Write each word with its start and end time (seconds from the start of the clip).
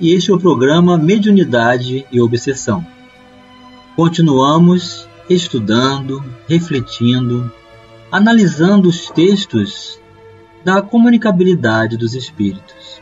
e 0.00 0.14
este 0.14 0.30
é 0.30 0.34
o 0.34 0.40
programa 0.40 0.96
Mediunidade 0.96 2.06
e 2.10 2.20
Obsessão. 2.22 2.84
Continuamos 3.94 5.06
estudando, 5.28 6.24
refletindo, 6.48 7.52
analisando 8.10 8.88
os 8.88 9.10
textos 9.10 10.00
da 10.64 10.80
comunicabilidade 10.80 11.98
dos 11.98 12.14
espíritos, 12.14 13.00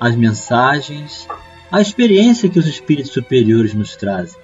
as 0.00 0.16
mensagens, 0.16 1.28
a 1.70 1.82
experiência 1.82 2.48
que 2.48 2.58
os 2.58 2.66
espíritos 2.66 3.12
superiores 3.12 3.74
nos 3.74 3.94
trazem, 3.94 4.40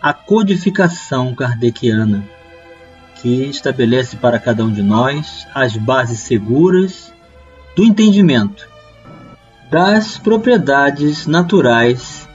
a 0.00 0.14
codificação 0.14 1.34
kardeciana, 1.34 2.24
que 3.20 3.44
estabelece 3.46 4.16
para 4.16 4.38
cada 4.38 4.64
um 4.64 4.72
de 4.72 4.82
nós 4.82 5.46
as 5.52 5.76
bases 5.76 6.20
seguras 6.20 7.12
do 7.74 7.84
entendimento 7.84 8.71
das 9.72 10.18
propriedades 10.18 11.26
naturais 11.26 12.28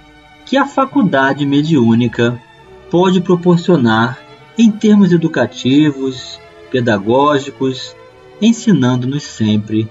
que 0.44 0.58
a 0.58 0.66
faculdade 0.66 1.46
mediúnica 1.46 2.42
pode 2.90 3.22
proporcionar 3.22 4.18
em 4.58 4.72
termos 4.72 5.12
educativos, 5.12 6.40
pedagógicos, 6.72 7.96
ensinando-nos 8.42 9.22
sempre 9.22 9.88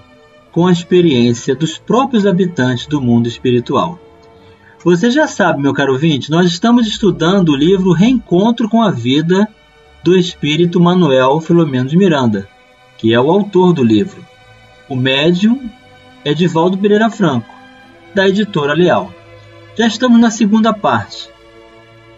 com 0.51 0.67
a 0.67 0.73
experiência 0.73 1.55
dos 1.55 1.77
próprios 1.77 2.25
habitantes 2.25 2.85
do 2.85 2.99
mundo 2.99 3.29
espiritual. 3.29 3.97
Você 4.83 5.09
já 5.09 5.25
sabe, 5.25 5.61
meu 5.61 5.73
caro 5.73 5.93
ouvinte, 5.93 6.29
nós 6.29 6.47
estamos 6.47 6.85
estudando 6.85 7.53
o 7.53 7.55
livro 7.55 7.93
Reencontro 7.93 8.67
com 8.67 8.81
a 8.81 8.91
Vida 8.91 9.47
do 10.03 10.17
Espírito 10.17 10.81
Manuel 10.81 11.39
Filomeno 11.39 11.87
de 11.87 11.95
Miranda, 11.95 12.45
que 12.97 13.13
é 13.13 13.21
o 13.21 13.31
autor 13.31 13.71
do 13.71 13.85
livro. 13.85 14.21
O 14.89 14.97
médium 14.97 15.69
Edivaldo 16.25 16.77
Pereira 16.77 17.09
Franco, 17.09 17.53
da 18.13 18.27
editora 18.27 18.73
Leal. 18.73 19.13
Já 19.77 19.87
estamos 19.87 20.19
na 20.19 20.31
segunda 20.31 20.73
parte. 20.73 21.29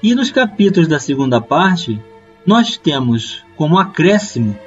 E 0.02 0.16
nos 0.16 0.32
capítulos 0.32 0.88
da 0.88 1.00
segunda 1.00 1.42
parte, 1.42 2.02
nós 2.46 2.78
temos 2.78 3.44
como 3.56 3.78
acréscimo 3.78 4.58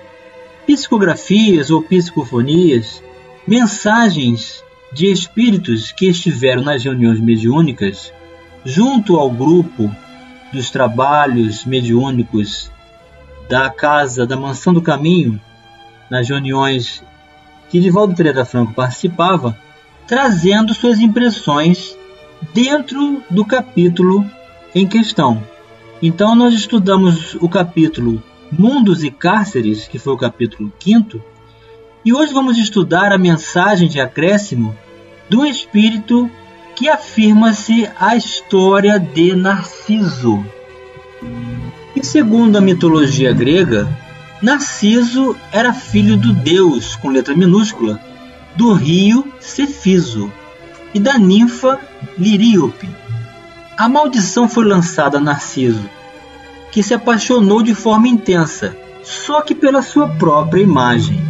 psicografias 0.67 1.71
ou 1.71 1.83
psicofonias, 1.83 3.03
mensagens 3.47 4.63
de 4.93 5.11
espíritos 5.11 5.91
que 5.91 6.07
estiveram 6.07 6.63
nas 6.63 6.85
reuniões 6.85 7.19
mediúnicas 7.19 8.13
junto 8.65 9.17
ao 9.17 9.31
grupo 9.31 9.91
dos 10.53 10.71
trabalhos 10.71 11.65
mediúnicos 11.65 12.71
da 13.49 13.71
casa 13.71 14.27
da 14.27 14.37
Mansão 14.37 14.73
do 14.73 14.83
Caminho, 14.83 15.41
nas 16.11 16.29
reuniões 16.29 17.03
que 17.73 17.81
Divaldo 17.81 18.15
Pereira 18.15 18.45
Franco 18.45 18.75
participava, 18.75 19.59
trazendo 20.07 20.75
suas 20.75 21.01
impressões 21.01 21.97
dentro 22.53 23.23
do 23.31 23.47
capítulo 23.47 24.27
em 24.75 24.87
questão. 24.87 25.43
Então 26.03 26.35
nós 26.35 26.53
estudamos 26.53 27.35
o 27.37 27.49
capítulo 27.49 28.23
Mundos 28.51 29.03
e 29.03 29.11
Cárceres, 29.11 29.89
que 29.89 29.99
foi 29.99 30.13
o 30.13 30.19
capítulo 30.19 30.71
5, 30.79 31.19
e 32.05 32.13
hoje 32.13 32.35
vamos 32.35 32.59
estudar 32.59 33.11
a 33.11 33.17
mensagem 33.17 33.89
de 33.89 33.99
acréscimo 33.99 34.77
do 35.31 35.47
espírito 35.47 36.31
que 36.77 36.91
afirma-se 36.91 37.89
a 37.99 38.15
história 38.15 39.01
de 39.01 39.35
Narciso. 39.35 40.45
E 41.97 42.05
segundo 42.05 42.59
a 42.59 42.61
mitologia 42.61 43.33
grega, 43.33 43.89
Narciso 44.43 45.37
era 45.53 45.73
filho 45.73 46.17
do 46.17 46.33
deus 46.33 46.97
com 46.97 47.09
letra 47.09 47.33
minúscula 47.33 48.01
do 48.57 48.73
rio 48.73 49.33
Cefiso 49.39 50.33
e 50.93 50.99
da 50.99 51.17
ninfa 51.17 51.79
Liríope. 52.19 52.89
A 53.77 53.89
maldição 53.89 54.49
foi 54.49 54.65
lançada 54.65 55.19
a 55.19 55.21
Narciso, 55.21 55.89
que 56.73 56.83
se 56.83 56.93
apaixonou 56.93 57.63
de 57.63 57.73
forma 57.73 58.09
intensa, 58.09 58.77
só 59.05 59.43
que 59.43 59.55
pela 59.55 59.81
sua 59.81 60.09
própria 60.09 60.61
imagem. 60.61 61.23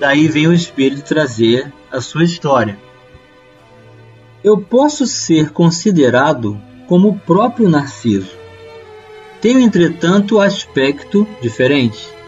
Daí 0.00 0.26
vem 0.26 0.46
o 0.46 0.54
espírito 0.54 1.04
trazer 1.04 1.70
a 1.92 2.00
sua 2.00 2.24
história. 2.24 2.78
Eu 4.42 4.56
posso 4.56 5.06
ser 5.06 5.50
considerado 5.50 6.58
como 6.88 7.10
o 7.10 7.18
próprio 7.18 7.68
Narciso. 7.68 8.32
Tenho, 9.42 9.60
entretanto, 9.60 10.40
aspecto 10.40 11.28
diferente. 11.42 12.19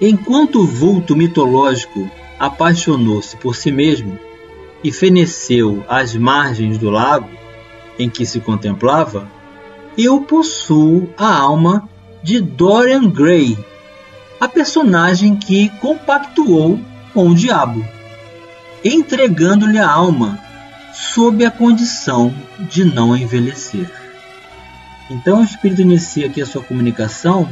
Enquanto 0.00 0.60
o 0.60 0.66
vulto 0.66 1.14
mitológico 1.14 2.10
apaixonou-se 2.38 3.36
por 3.36 3.54
si 3.54 3.70
mesmo 3.70 4.18
e 4.82 4.90
feneceu 4.90 5.84
às 5.86 6.16
margens 6.16 6.78
do 6.78 6.88
lago 6.88 7.28
em 7.98 8.08
que 8.08 8.24
se 8.24 8.40
contemplava, 8.40 9.30
eu 9.98 10.22
possuo 10.22 11.10
a 11.18 11.36
alma 11.36 11.86
de 12.22 12.40
Dorian 12.40 13.10
Gray, 13.10 13.58
a 14.40 14.48
personagem 14.48 15.36
que 15.36 15.68
compactuou 15.80 16.80
com 17.12 17.28
o 17.28 17.34
diabo, 17.34 17.84
entregando-lhe 18.82 19.78
a 19.78 19.90
alma 19.90 20.38
sob 20.94 21.44
a 21.44 21.50
condição 21.50 22.34
de 22.58 22.84
não 22.84 23.14
envelhecer. 23.14 23.90
Então 25.10 25.40
o 25.40 25.44
espírito 25.44 25.82
inicia 25.82 26.26
aqui 26.26 26.40
a 26.40 26.46
sua 26.46 26.62
comunicação 26.62 27.48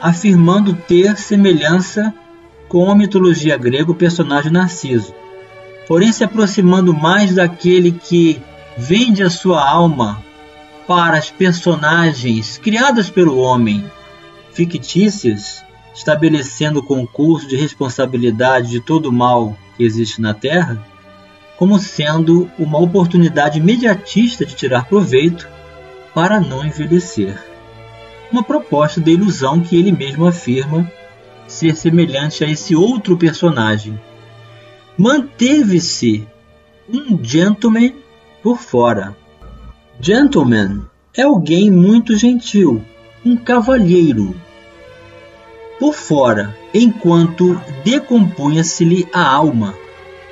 afirmando 0.00 0.74
ter 0.74 1.16
semelhança 1.16 2.14
com 2.68 2.90
a 2.90 2.94
mitologia 2.94 3.56
grega 3.56 3.90
o 3.90 3.94
personagem 3.94 4.52
Narciso, 4.52 5.14
porém 5.86 6.12
se 6.12 6.22
aproximando 6.22 6.92
mais 6.92 7.34
daquele 7.34 7.92
que 7.92 8.40
vende 8.76 9.22
a 9.22 9.30
sua 9.30 9.66
alma 9.66 10.22
para 10.86 11.18
as 11.18 11.30
personagens 11.30 12.58
criadas 12.58 13.10
pelo 13.10 13.38
homem, 13.38 13.84
fictícias, 14.52 15.62
estabelecendo 15.94 16.78
o 16.78 16.82
concurso 16.82 17.48
de 17.48 17.56
responsabilidade 17.56 18.70
de 18.70 18.80
todo 18.80 19.06
o 19.06 19.12
mal 19.12 19.56
que 19.76 19.84
existe 19.84 20.20
na 20.20 20.32
Terra, 20.32 20.82
como 21.56 21.78
sendo 21.78 22.50
uma 22.58 22.78
oportunidade 22.78 23.58
imediatista 23.58 24.46
de 24.46 24.54
tirar 24.54 24.84
proveito 24.86 25.48
para 26.14 26.40
não 26.40 26.64
envelhecer. 26.64 27.47
Uma 28.30 28.42
proposta 28.42 29.00
de 29.00 29.12
ilusão 29.12 29.60
que 29.60 29.76
ele 29.76 29.90
mesmo 29.90 30.26
afirma 30.26 30.90
ser 31.46 31.74
semelhante 31.74 32.44
a 32.44 32.50
esse 32.50 32.76
outro 32.76 33.16
personagem. 33.16 33.98
Manteve-se 34.96 36.26
um 36.88 37.22
gentleman 37.22 37.94
por 38.42 38.58
fora. 38.58 39.16
Gentleman 40.00 40.82
é 41.16 41.22
alguém 41.22 41.70
muito 41.70 42.16
gentil, 42.16 42.84
um 43.24 43.36
cavalheiro. 43.36 44.34
Por 45.78 45.94
fora, 45.94 46.56
enquanto 46.74 47.60
decompunha-se-lhe 47.84 49.08
a 49.12 49.26
alma, 49.26 49.74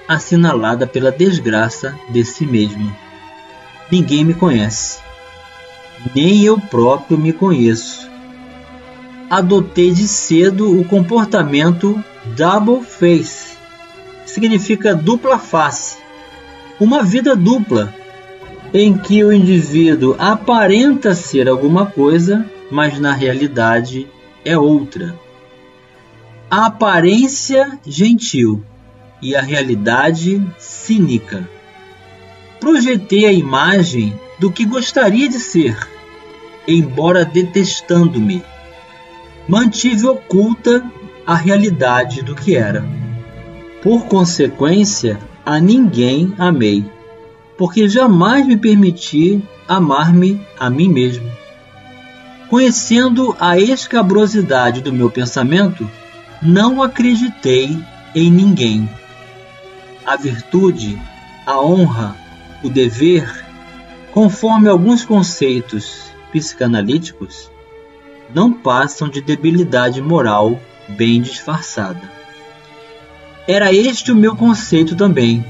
assinalada 0.07 0.87
pela 0.87 1.11
desgraça 1.11 1.99
de 2.11 2.25
si 2.25 2.47
mesmo. 2.47 2.95
Ninguém 3.91 4.25
me 4.25 4.35
conhece, 4.35 4.99
nem 6.15 6.43
eu 6.43 6.59
próprio 6.59 7.19
me 7.19 7.33
conheço 7.33 8.07
adotei 9.31 9.93
de 9.93 10.07
cedo 10.07 10.79
o 10.79 10.85
comportamento 10.85 12.03
double 12.37 12.83
face, 12.83 13.57
significa 14.25 14.95
dupla 14.95 15.39
face, 15.39 15.99
uma 16.79 17.03
vida 17.03 17.35
dupla, 17.35 17.95
em 18.73 18.97
que 18.97 19.25
o 19.25 19.33
indivíduo 19.33 20.17
aparenta 20.19 21.15
ser 21.15 21.49
alguma 21.49 21.87
coisa, 21.87 22.45
mas 22.71 22.99
na 22.99 23.13
realidade 23.13 24.07
é 24.45 24.57
outra. 24.57 25.15
A 26.51 26.67
aparência 26.67 27.79
gentil 27.85 28.63
e 29.21 29.35
a 29.35 29.41
realidade 29.41 30.45
cínica. 30.59 31.49
Projetei 32.61 33.25
a 33.25 33.33
imagem 33.33 34.19
do 34.39 34.51
que 34.51 34.65
gostaria 34.65 35.29
de 35.29 35.39
ser, 35.39 35.77
embora 36.67 37.25
detestando-me 37.25 38.43
mantive 39.49 40.07
oculta 40.07 40.85
a 41.27 41.35
realidade 41.35 42.23
do 42.23 42.35
que 42.35 42.57
era. 42.57 42.85
Por 43.83 44.07
consequência, 44.07 45.19
a 45.45 45.61
ninguém 45.61 46.35
amei. 46.39 46.85
porque 47.57 47.89
jamais 47.89 48.47
me 48.47 48.57
permiti 48.57 49.43
amar-me 49.67 50.39
a 50.59 50.69
mim 50.69 50.91
mesmo. 50.91 51.31
Conhecendo 52.51 53.35
a 53.41 53.59
escabrosidade 53.59 54.83
do 54.83 54.93
meu 54.93 55.11
pensamento, 55.11 55.89
não 56.43 56.83
acreditei 56.83 57.79
em 58.15 58.31
ninguém. 58.31 58.87
A 60.05 60.17
virtude, 60.17 60.99
a 61.47 61.59
honra, 61.59 62.15
o 62.63 62.69
dever, 62.69 63.46
conforme 64.17 64.67
alguns 64.67 65.05
conceitos 65.05 66.11
psicanalíticos, 66.33 67.51
não 68.35 68.51
passam 68.51 69.11
de 69.11 69.21
debilidade 69.21 70.01
moral 70.01 70.59
bem 70.89 71.21
disfarçada. 71.21 72.01
Era 73.47 73.75
este 73.75 74.11
o 74.11 74.17
meu 74.17 74.35
conceito 74.35 74.97
também, 74.97 75.45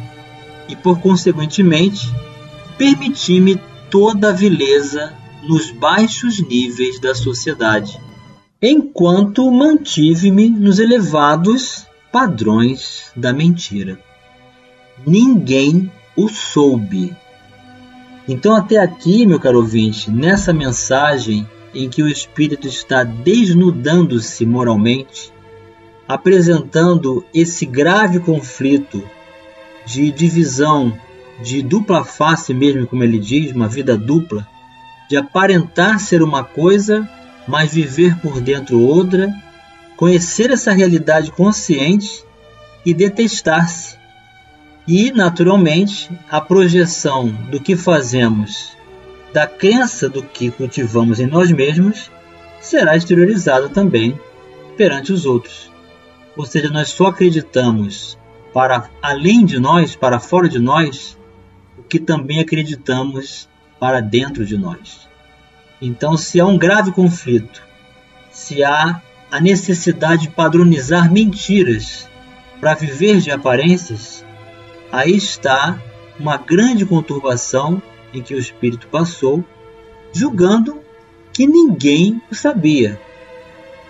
e 0.69 0.75
por 0.75 0.99
consequentemente, 0.99 2.13
permiti-me 2.77 3.55
toda 3.89 4.31
a 4.31 4.33
vileza 4.33 5.15
nos 5.45 5.71
baixos 5.71 6.41
níveis 6.41 6.99
da 6.99 7.15
sociedade, 7.15 8.01
enquanto 8.61 9.49
mantive-me 9.49 10.51
nos 10.51 10.81
elevados 10.81 11.87
padrões 12.11 13.13
da 13.15 13.33
mentira. 13.33 13.97
Ninguém 15.07 15.89
o 16.17 16.29
soube. 16.29 17.15
Então, 18.29 18.55
até 18.57 18.79
aqui, 18.79 19.25
meu 19.25 19.39
caro 19.39 19.59
ouvinte, 19.59 20.11
nessa 20.11 20.53
mensagem 20.53 21.47
em 21.73 21.89
que 21.89 22.03
o 22.03 22.09
espírito 22.09 22.67
está 22.67 23.05
desnudando-se 23.05 24.45
moralmente, 24.45 25.33
apresentando 26.09 27.25
esse 27.33 27.65
grave 27.67 28.19
conflito 28.19 29.03
de 29.85 30.11
divisão, 30.11 30.99
de 31.43 31.63
dupla 31.63 32.05
face 32.05 32.53
mesmo, 32.53 32.87
como 32.87 33.05
ele 33.05 33.19
diz, 33.19 33.53
uma 33.53 33.69
vida 33.69 33.97
dupla, 33.97 34.47
de 35.09 35.17
aparentar 35.17 36.01
ser 36.01 36.23
uma 36.23 36.43
coisa, 36.43 37.09
mas 37.47 37.73
viver 37.73 38.17
por 38.21 38.41
dentro 38.41 38.81
outra, 38.81 39.33
conhecer 39.97 40.51
essa 40.51 40.73
realidade 40.73 41.31
consciente 41.31 42.25
e 42.85 42.93
detestar-se. 42.93 43.97
E, 44.87 45.11
naturalmente, 45.11 46.09
a 46.31 46.41
projeção 46.41 47.29
do 47.51 47.61
que 47.61 47.77
fazemos, 47.77 48.77
da 49.33 49.47
crença 49.47 50.09
do 50.09 50.23
que 50.23 50.51
cultivamos 50.51 51.19
em 51.19 51.27
nós 51.27 51.51
mesmos, 51.51 52.11
será 52.61 52.97
exteriorizada 52.97 53.69
também 53.69 54.19
perante 54.77 55.13
os 55.13 55.27
outros. 55.27 55.71
Ou 56.37 56.47
seja, 56.47 56.71
nós 56.71 56.91
só 56.91 57.07
acreditamos 57.07 58.17
para 58.53 58.89
além 59.03 59.45
de 59.45 59.59
nós, 59.59 59.97
para 59.97 60.21
fora 60.21 60.49
de 60.49 60.59
nós, 60.59 61.19
o 61.77 61.83
que 61.83 61.99
também 61.99 62.41
acreditamos 62.41 63.49
para 63.79 64.01
dentro 64.01 64.47
de 64.47 64.57
nós. 64.57 65.09
Então, 65.81 66.17
se 66.17 66.41
há 66.41 66.47
um 66.47 66.57
grave 66.57 66.93
conflito, 66.93 67.63
se 68.31 68.63
há 68.65 69.03
a 69.31 69.41
necessidade 69.41 70.23
de 70.23 70.31
padronizar 70.31 71.13
mentiras 71.13 72.09
para 72.61 72.75
viver 72.75 73.19
de 73.19 73.31
aparências, 73.31 74.25
aí 74.91 75.17
está 75.17 75.81
uma 76.19 76.37
grande 76.37 76.87
conturbação 76.87 77.81
em 78.13 78.23
que 78.23 78.35
o 78.35 78.39
espírito 78.39 78.87
passou, 78.89 79.45
julgando 80.13 80.81
que 81.33 81.47
ninguém 81.47 82.21
o 82.31 82.35
sabia, 82.35 82.99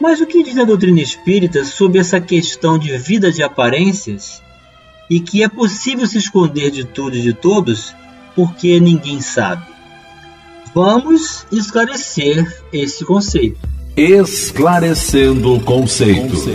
mas 0.01 0.21
o 0.21 0.27
que 0.27 0.43
diz 0.43 0.59
a 0.59 0.65
doutrina 0.65 1.01
espírita 1.01 1.65
sobre 1.65 1.99
essa 1.99 2.21
questão 2.21 2.79
de 2.79 2.97
vida 2.99 3.33
de 3.33 3.43
aparências 3.43 4.43
e 5.09 5.21
que 5.21 5.43
é 5.43 5.49
possível 5.49 6.07
se 6.07 6.19
esconder 6.19 6.71
de 6.71 6.85
tudo 6.85 7.17
e 7.17 7.23
de 7.23 7.33
todos 7.33 7.95
porque 8.35 8.79
ninguém 8.79 9.21
sabe? 9.21 9.65
Vamos 10.75 11.47
esclarecer 11.51 12.63
esse 12.73 13.05
conceito. 13.05 13.59
Esclarecendo 13.97 15.59
conceitos. 15.61 16.47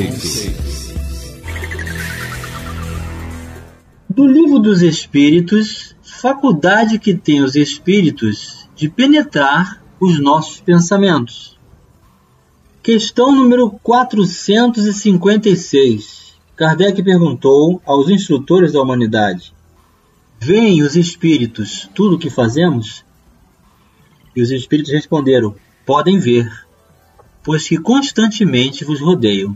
Do 4.13 4.27
Livro 4.27 4.59
dos 4.59 4.81
Espíritos, 4.81 5.95
faculdade 6.03 6.99
que 6.99 7.15
tem 7.15 7.41
os 7.41 7.55
espíritos 7.55 8.67
de 8.75 8.89
penetrar 8.89 9.81
os 10.01 10.19
nossos 10.19 10.59
pensamentos. 10.59 11.57
Questão 12.83 13.31
número 13.31 13.69
456. 13.81 16.33
Kardec 16.57 17.01
perguntou 17.01 17.81
aos 17.85 18.09
instrutores 18.09 18.73
da 18.73 18.81
humanidade: 18.81 19.53
Veem 20.41 20.83
os 20.83 20.97
espíritos 20.97 21.89
tudo 21.95 22.17
o 22.17 22.19
que 22.19 22.29
fazemos? 22.29 23.05
E 24.35 24.41
os 24.41 24.51
espíritos 24.51 24.91
responderam: 24.91 25.55
Podem 25.85 26.19
ver, 26.19 26.51
pois 27.41 27.65
que 27.65 27.77
constantemente 27.77 28.83
vos 28.83 28.99
rodeiam. 28.99 29.55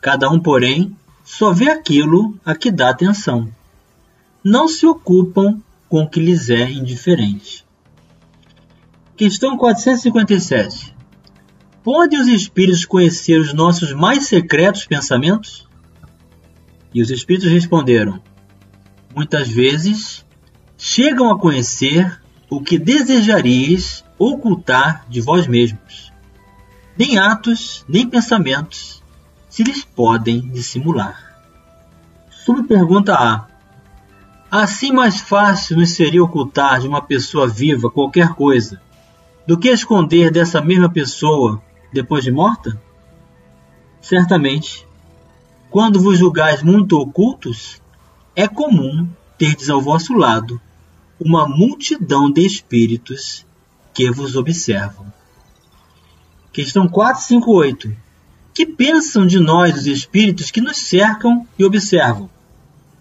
Cada 0.00 0.30
um, 0.30 0.38
porém, 0.38 0.96
só 1.24 1.52
vê 1.52 1.68
aquilo 1.68 2.38
a 2.44 2.54
que 2.54 2.70
dá 2.70 2.88
atenção. 2.88 3.50
Não 4.44 4.66
se 4.66 4.84
ocupam 4.84 5.62
com 5.88 6.02
o 6.02 6.08
que 6.08 6.18
lhes 6.18 6.50
é 6.50 6.68
indiferente. 6.68 7.64
Questão 9.16 9.56
457. 9.56 10.92
Podem 11.84 12.20
os 12.20 12.26
espíritos 12.26 12.84
conhecer 12.84 13.38
os 13.38 13.52
nossos 13.52 13.92
mais 13.92 14.26
secretos 14.26 14.84
pensamentos? 14.84 15.68
E 16.92 17.00
os 17.00 17.10
espíritos 17.10 17.50
responderam: 17.50 18.20
Muitas 19.14 19.48
vezes 19.48 20.24
chegam 20.76 21.30
a 21.30 21.38
conhecer 21.38 22.20
o 22.50 22.60
que 22.60 22.78
desejarias 22.78 24.04
ocultar 24.18 25.06
de 25.08 25.20
vós 25.20 25.46
mesmos. 25.46 26.12
Nem 26.98 27.16
atos, 27.16 27.84
nem 27.88 28.08
pensamentos 28.08 29.02
se 29.48 29.62
lhes 29.62 29.84
podem 29.84 30.40
dissimular. 30.48 31.38
Sobre 32.28 32.64
pergunta 32.64 33.14
A. 33.14 33.51
Assim 34.54 34.92
mais 34.92 35.18
fácil 35.18 35.78
nos 35.78 35.94
seria 35.94 36.22
ocultar 36.22 36.78
de 36.78 36.86
uma 36.86 37.00
pessoa 37.00 37.48
viva 37.48 37.90
qualquer 37.90 38.34
coisa 38.34 38.82
do 39.46 39.58
que 39.58 39.70
esconder 39.70 40.30
dessa 40.30 40.60
mesma 40.60 40.90
pessoa 40.90 41.62
depois 41.90 42.22
de 42.22 42.30
morta? 42.30 42.78
Certamente, 44.02 44.86
quando 45.70 45.98
vos 45.98 46.18
julgais 46.18 46.62
muito 46.62 46.98
ocultos, 46.98 47.80
é 48.36 48.46
comum 48.46 49.08
terdes 49.38 49.70
ao 49.70 49.80
vosso 49.80 50.12
lado 50.12 50.60
uma 51.18 51.48
multidão 51.48 52.30
de 52.30 52.44
espíritos 52.44 53.46
que 53.94 54.10
vos 54.10 54.36
observam. 54.36 55.10
Questão 56.52 56.86
458. 56.86 57.96
Que 58.52 58.66
pensam 58.66 59.26
de 59.26 59.40
nós 59.40 59.78
os 59.78 59.86
espíritos 59.86 60.50
que 60.50 60.60
nos 60.60 60.76
cercam 60.76 61.46
e 61.58 61.64
observam? 61.64 62.28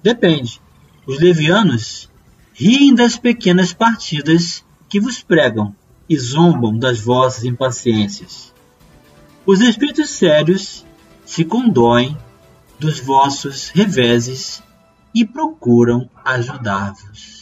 Depende. 0.01 0.60
Os 1.05 1.19
levianos 1.19 2.09
riem 2.53 2.93
das 2.93 3.17
pequenas 3.17 3.73
partidas 3.73 4.63
que 4.87 4.99
vos 4.99 5.21
pregam 5.21 5.75
e 6.07 6.17
zombam 6.17 6.77
das 6.77 6.99
vossas 6.99 7.43
impaciências. 7.43 8.53
Os 9.45 9.61
espíritos 9.61 10.09
sérios 10.11 10.85
se 11.25 11.43
condoem 11.43 12.15
dos 12.77 12.99
vossos 12.99 13.69
reveses 13.69 14.61
e 15.13 15.25
procuram 15.25 16.09
ajudar-vos. 16.23 17.41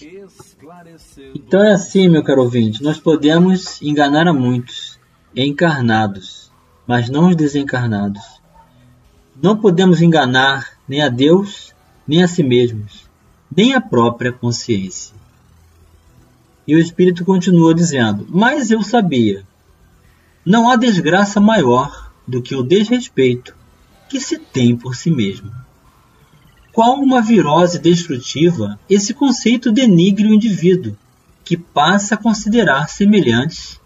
Então 1.35 1.61
é 1.61 1.73
assim, 1.73 2.07
meu 2.07 2.23
caro 2.23 2.43
ouvinte, 2.43 2.81
nós 2.81 2.99
podemos 2.99 3.81
enganar 3.81 4.27
a 4.27 4.33
muitos, 4.33 4.99
encarnados, 5.35 6.49
mas 6.87 7.09
não 7.09 7.29
os 7.29 7.35
desencarnados. 7.35 8.41
Não 9.41 9.57
podemos 9.57 10.01
enganar 10.01 10.77
nem 10.87 11.01
a 11.01 11.09
Deus, 11.09 11.73
nem 12.07 12.23
a 12.23 12.27
si 12.27 12.43
mesmos, 12.43 13.08
nem 13.55 13.73
a 13.73 13.81
própria 13.81 14.31
consciência. 14.31 15.15
E 16.67 16.75
o 16.75 16.79
Espírito 16.79 17.25
continua 17.25 17.73
dizendo: 17.73 18.27
Mas 18.29 18.71
eu 18.71 18.81
sabia 18.81 19.43
não 20.45 20.69
há 20.69 20.75
desgraça 20.75 21.39
maior 21.39 22.11
do 22.27 22.41
que 22.41 22.55
o 22.55 22.63
desrespeito 22.63 23.55
que 24.09 24.19
se 24.19 24.39
tem 24.39 24.75
por 24.75 24.95
si 24.95 25.11
mesmo. 25.11 25.51
Qual 26.71 26.95
uma 26.95 27.21
virose 27.21 27.77
destrutiva 27.77 28.79
esse 28.89 29.13
conceito 29.13 29.71
denigre 29.71 30.27
o 30.27 30.33
indivíduo, 30.33 30.97
que 31.43 31.57
passa 31.57 32.15
a 32.15 32.17
considerar 32.17 32.89
semelhantes 32.89 33.79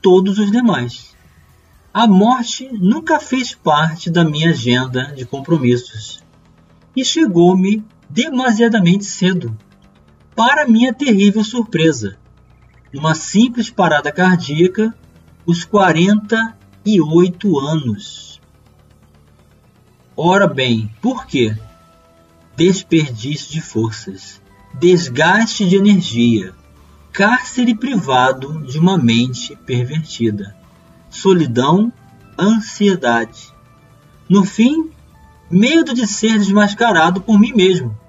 todos 0.00 0.38
os 0.38 0.50
demais. 0.50 1.14
A 1.92 2.06
morte 2.06 2.68
nunca 2.72 3.20
fez 3.20 3.54
parte 3.54 4.10
da 4.10 4.24
minha 4.24 4.50
agenda 4.50 5.12
de 5.16 5.24
compromissos 5.24 6.22
e 6.96 7.04
chegou-me 7.04 7.84
demasiadamente 8.10 9.04
cedo, 9.04 9.56
para 10.34 10.66
minha 10.66 10.92
terrível 10.92 11.44
surpresa, 11.44 12.16
numa 12.92 13.14
simples 13.14 13.70
parada 13.70 14.10
cardíaca 14.10 14.94
os 15.46 15.64
48 15.64 17.58
anos. 17.58 18.40
Ora 20.16 20.46
bem, 20.46 20.92
por 21.00 21.24
quê? 21.26 21.56
Desperdício 22.56 23.52
de 23.52 23.60
forças, 23.60 24.42
desgaste 24.74 25.68
de 25.68 25.76
energia, 25.76 26.52
cárcere 27.12 27.74
privado 27.74 28.60
de 28.62 28.78
uma 28.78 28.98
mente 28.98 29.56
pervertida, 29.64 30.56
solidão, 31.08 31.92
ansiedade. 32.38 33.54
No 34.28 34.44
fim, 34.44 34.90
medo 35.50 35.92
de 35.92 36.06
ser 36.06 36.38
desmascarado 36.38 37.20
por 37.20 37.38
mim 37.38 37.52
mesmo. 37.52 37.99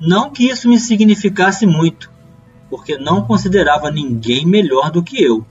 Não 0.00 0.30
que 0.30 0.48
isso 0.48 0.66
me 0.66 0.80
significasse 0.80 1.66
muito, 1.66 2.10
porque 2.70 2.96
não 2.96 3.22
considerava 3.22 3.90
ninguém 3.90 4.46
melhor 4.46 4.90
do 4.90 5.02
que 5.02 5.22
eu, 5.22 5.44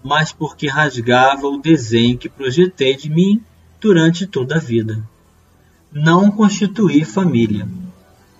mas 0.00 0.32
porque 0.32 0.68
rasgava 0.68 1.48
o 1.48 1.60
desenho 1.60 2.16
que 2.16 2.28
projetei 2.28 2.96
de 2.96 3.10
mim 3.10 3.42
durante 3.80 4.28
toda 4.28 4.56
a 4.56 4.60
vida. 4.60 5.02
Não 5.92 6.30
constituí 6.30 7.04
família. 7.04 7.68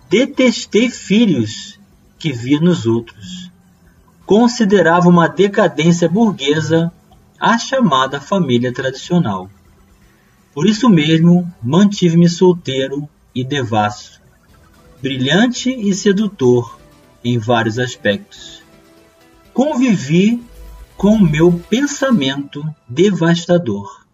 Detestei 0.08 0.88
filhos 0.88 1.80
que 2.16 2.32
vi 2.32 2.60
nos 2.60 2.86
outros. 2.86 3.50
Considerava 4.24 5.08
uma 5.08 5.26
decadência 5.28 6.08
burguesa 6.08 6.92
a 7.40 7.58
chamada 7.58 8.20
família 8.20 8.72
tradicional. 8.72 9.50
Por 10.54 10.66
isso 10.66 10.88
mesmo, 10.88 11.52
mantive-me 11.62 12.28
solteiro 12.28 13.08
e 13.34 13.42
devasso, 13.42 14.19
brilhante 15.00 15.70
e 15.70 15.94
sedutor 15.94 16.78
em 17.24 17.38
vários 17.38 17.78
aspectos. 17.78 18.62
Convivi 19.52 20.42
com 20.96 21.18
meu 21.18 21.52
pensamento 21.68 22.62
devastador. 22.88 24.04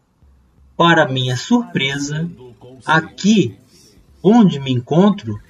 Para 0.76 1.08
minha 1.08 1.36
surpresa, 1.36 2.30
aqui 2.84 3.58
onde 4.22 4.58
me 4.58 4.72
encontro, 4.72 5.40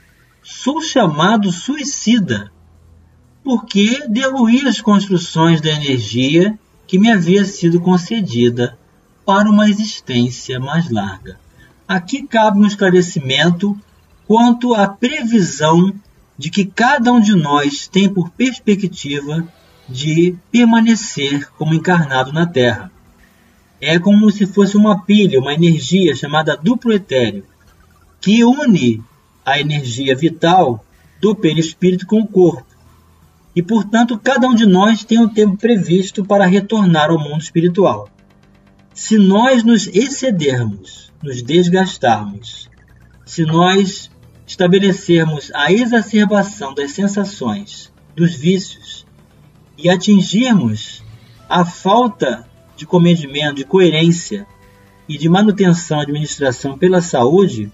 sou 0.43 0.81
chamado 0.81 1.51
suicida, 1.51 2.53
porque 3.43 4.07
derruí 4.09 4.67
as 4.67 4.81
construções 4.81 5.61
da 5.61 5.71
energia 5.71 6.59
que 6.87 6.99
me 6.99 7.11
havia 7.11 7.45
sido 7.45 7.81
concedida 7.81 8.79
para 9.25 9.51
uma 9.51 9.69
existência 9.69 10.61
mais 10.61 10.91
larga. 10.91 11.39
Aqui 11.89 12.27
cabe 12.27 12.59
um 12.59 12.67
esclarecimento 12.67 13.79
quanto 14.27 14.75
à 14.75 14.89
previsão 14.89 15.95
de 16.37 16.51
que 16.51 16.65
cada 16.65 17.13
um 17.13 17.21
de 17.21 17.35
nós 17.35 17.89
tem 17.89 18.09
por 18.09 18.31
perspectiva 18.31 19.47
de 19.89 20.37
permanecer 20.51 21.51
como 21.53 21.75
encarnado 21.75 22.33
na 22.33 22.47
Terra. 22.47 22.91
É 23.81 23.99
como 23.99 24.31
se 24.31 24.47
fosse 24.47 24.77
uma 24.77 25.05
pilha, 25.05 25.39
uma 25.39 25.55
energia 25.55 26.15
chamada 26.15 26.57
duplo 26.57 26.93
etéreo, 26.93 27.45
que 28.21 28.45
une 28.45 29.03
a 29.45 29.61
energia 29.61 30.17
vital 30.17 30.85
do 31.21 31.35
perispírito 31.35 32.07
com 32.07 32.21
o 32.21 32.27
corpo. 32.27 32.67
E, 33.55 33.63
portanto, 33.63 34.19
cada 34.19 34.49
um 34.49 34.55
de 34.55 34.67
nós 34.67 35.05
tem 35.05 35.19
um 35.19 35.29
tempo 35.29 35.57
previsto 35.57 36.25
para 36.25 36.47
retornar 36.47 37.11
ao 37.11 37.19
mundo 37.19 37.41
espiritual. 37.41 38.11
Se 38.93 39.17
nós 39.17 39.63
nos 39.63 39.87
excedermos, 39.87 41.13
nos 41.23 41.43
desgastarmos, 41.43 42.69
se 43.25 43.45
nós 43.45 44.11
estabelecermos 44.47 45.51
a 45.55 45.73
exacerbação 45.73 46.73
das 46.73 46.93
sensações, 46.93 47.93
dos 48.15 48.35
vícios, 48.35 49.05
e 49.77 49.91
atingirmos 49.91 51.03
a 51.49 51.65
falta 51.65 52.49
de 52.77 52.87
comedimento, 52.87 53.57
de 53.57 53.65
coerência 53.65 54.47
e 55.09 55.19
de 55.19 55.29
manutenção 55.29 55.99
e 55.99 56.03
administração 56.03 56.79
pela 56.79 57.01
saúde, 57.01 57.71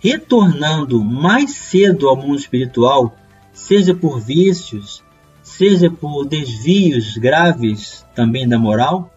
retornando 0.00 1.04
mais 1.04 1.50
cedo 1.50 2.08
ao 2.08 2.16
mundo 2.16 2.38
espiritual, 2.38 3.14
seja 3.52 3.94
por 3.94 4.20
vícios, 4.20 5.02
seja 5.42 5.90
por 5.90 6.26
desvios 6.26 7.16
graves 7.16 8.04
também 8.14 8.48
da 8.48 8.58
moral, 8.58 9.12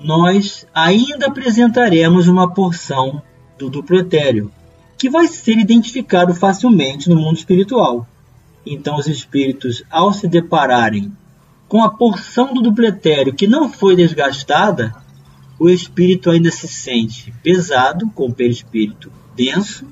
nós 0.00 0.66
ainda 0.72 1.26
apresentaremos 1.26 2.28
uma 2.28 2.52
porção 2.52 3.22
do 3.58 3.68
duplo 3.68 3.98
etéreo, 3.98 4.52
que 4.98 5.08
vai 5.08 5.28
ser 5.28 5.56
identificado 5.56 6.34
facilmente 6.34 7.08
no 7.08 7.16
mundo 7.16 7.38
espiritual. 7.38 8.06
Então, 8.66 8.96
os 8.96 9.06
espíritos, 9.06 9.84
ao 9.88 10.12
se 10.12 10.26
depararem 10.26 11.12
com 11.68 11.82
a 11.82 11.90
porção 11.90 12.52
do 12.52 12.60
dupletério 12.60 13.32
que 13.32 13.46
não 13.46 13.70
foi 13.70 13.94
desgastada, 13.94 14.94
o 15.58 15.68
espírito 15.68 16.30
ainda 16.30 16.50
se 16.50 16.66
sente 16.66 17.32
pesado, 17.42 18.10
com 18.10 18.26
o 18.26 18.34
perispírito 18.34 19.12
denso, 19.36 19.86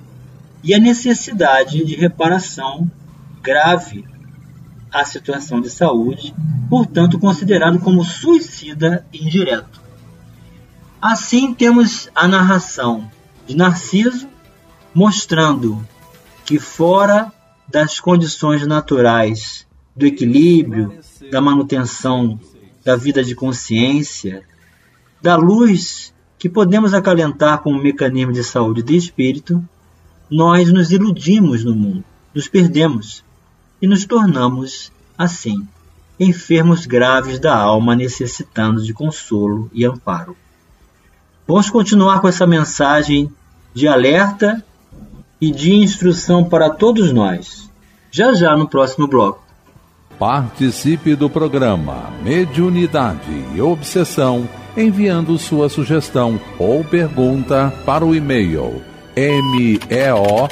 e 0.62 0.74
a 0.74 0.78
necessidade 0.78 1.84
de 1.84 1.94
reparação 1.94 2.90
grave 3.40 4.04
à 4.92 5.04
situação 5.04 5.60
de 5.60 5.70
saúde, 5.70 6.34
portanto 6.68 7.18
considerado 7.18 7.78
como 7.78 8.04
suicida 8.04 9.06
indireto. 9.12 9.80
Assim 11.00 11.54
temos 11.54 12.08
a 12.14 12.26
narração 12.26 13.08
de 13.46 13.56
Narciso 13.56 14.28
mostrando 14.96 15.86
que 16.46 16.58
fora 16.58 17.30
das 17.68 18.00
condições 18.00 18.66
naturais 18.66 19.66
do 19.94 20.06
equilíbrio, 20.06 20.98
da 21.30 21.38
manutenção 21.38 22.40
da 22.82 22.96
vida 22.96 23.22
de 23.22 23.34
consciência, 23.34 24.42
da 25.20 25.36
luz 25.36 26.14
que 26.38 26.48
podemos 26.48 26.94
acalentar 26.94 27.58
como 27.58 27.78
mecanismo 27.78 28.32
de 28.32 28.42
saúde 28.42 28.82
de 28.82 28.96
espírito, 28.96 29.62
nós 30.30 30.72
nos 30.72 30.90
iludimos 30.90 31.62
no 31.62 31.76
mundo, 31.76 32.02
nos 32.34 32.48
perdemos 32.48 33.22
e 33.82 33.86
nos 33.86 34.06
tornamos, 34.06 34.90
assim, 35.18 35.68
enfermos 36.18 36.86
graves 36.86 37.38
da 37.38 37.54
alma 37.54 37.94
necessitando 37.94 38.82
de 38.82 38.94
consolo 38.94 39.70
e 39.74 39.84
amparo. 39.84 40.34
Vamos 41.46 41.68
continuar 41.68 42.22
com 42.22 42.28
essa 42.28 42.46
mensagem 42.46 43.30
de 43.74 43.86
alerta 43.86 44.64
e 45.40 45.50
de 45.50 45.74
instrução 45.74 46.44
para 46.44 46.70
todos 46.70 47.12
nós, 47.12 47.70
já 48.10 48.34
já 48.34 48.56
no 48.56 48.68
próximo 48.68 49.06
bloco. 49.06 49.44
Participe 50.18 51.14
do 51.14 51.28
programa 51.28 52.10
Mediunidade 52.22 53.44
e 53.54 53.60
Obsessão 53.60 54.48
enviando 54.76 55.38
sua 55.38 55.68
sugestão 55.68 56.40
ou 56.58 56.82
pergunta 56.84 57.72
para 57.84 58.04
o 58.04 58.14
e-mail 58.14 58.82
meo 59.16 60.48